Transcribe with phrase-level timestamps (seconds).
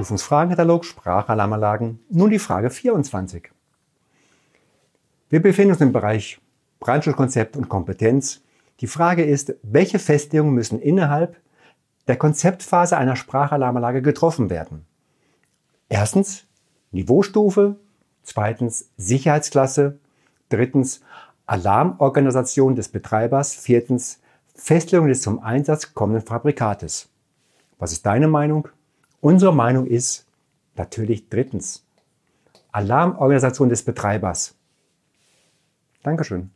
[0.00, 2.00] Prüfungsfragenkatalog Sprachalarmanlagen.
[2.08, 3.50] Nun die Frage 24.
[5.28, 6.40] Wir befinden uns im Bereich
[6.78, 8.40] Brandschutzkonzept und Kompetenz.
[8.80, 11.36] Die Frage ist, welche Festlegungen müssen innerhalb
[12.08, 14.86] der Konzeptphase einer Sprachalarmanlage getroffen werden?
[15.90, 16.46] Erstens
[16.92, 17.76] Niveaustufe,
[18.22, 19.98] zweitens Sicherheitsklasse,
[20.48, 21.02] drittens
[21.44, 24.22] Alarmorganisation des Betreibers, viertens
[24.54, 27.10] Festlegung des zum Einsatz kommenden Fabrikates.
[27.78, 28.66] Was ist deine Meinung?
[29.20, 30.26] Unsere Meinung ist
[30.76, 31.84] natürlich drittens
[32.72, 34.54] Alarmorganisation des Betreibers.
[36.02, 36.50] Dankeschön.